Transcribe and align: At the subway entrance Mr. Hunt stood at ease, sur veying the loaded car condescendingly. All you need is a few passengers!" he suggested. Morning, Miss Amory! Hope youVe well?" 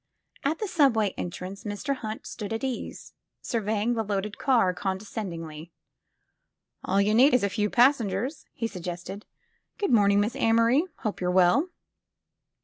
At 0.43 0.57
the 0.57 0.67
subway 0.67 1.11
entrance 1.15 1.63
Mr. 1.63 1.97
Hunt 1.97 2.25
stood 2.25 2.51
at 2.53 2.63
ease, 2.63 3.13
sur 3.39 3.61
veying 3.61 3.93
the 3.93 4.01
loaded 4.01 4.39
car 4.39 4.73
condescendingly. 4.73 5.71
All 6.83 6.99
you 6.99 7.13
need 7.13 7.35
is 7.35 7.43
a 7.43 7.49
few 7.51 7.69
passengers!" 7.69 8.47
he 8.51 8.65
suggested. 8.65 9.27
Morning, 9.87 10.19
Miss 10.19 10.35
Amory! 10.35 10.85
Hope 11.01 11.21
youVe 11.21 11.35
well?" 11.35 11.69